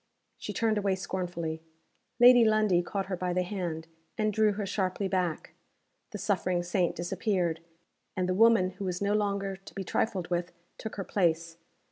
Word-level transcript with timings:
She 0.39 0.51
turned 0.51 0.79
away 0.79 0.95
scornfully. 0.95 1.61
Lady 2.19 2.43
Lundie 2.43 2.81
caught 2.81 3.05
her 3.05 3.15
by 3.15 3.33
the 3.33 3.43
hand, 3.43 3.87
and 4.17 4.33
drew 4.33 4.53
her 4.53 4.65
sharply 4.65 5.07
back. 5.07 5.53
The 6.09 6.17
suffering 6.17 6.63
saint 6.63 6.95
disappeared, 6.95 7.59
and 8.17 8.27
the 8.27 8.33
woman 8.33 8.71
who 8.71 8.85
was 8.85 8.99
no 8.99 9.13
longer 9.13 9.57
to 9.57 9.75
be 9.75 9.83
trifled 9.83 10.31
with 10.31 10.53
took 10.79 10.95
her 10.95 11.03
place. 11.03 11.57